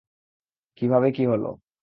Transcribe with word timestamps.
কিভাবে 0.77 1.07
কী 1.11 1.23
হল? 1.27 1.43